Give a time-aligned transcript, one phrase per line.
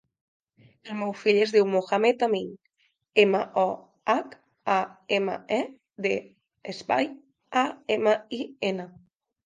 [0.91, 2.47] El meu fill es diu Mohamed amin:
[3.25, 3.67] ema, o,
[4.15, 4.35] hac,
[4.79, 4.81] a,
[5.21, 5.63] ema, e,
[6.07, 6.17] de,
[6.77, 7.11] espai,
[7.67, 7.69] a,
[8.01, 8.93] ema, i, ena.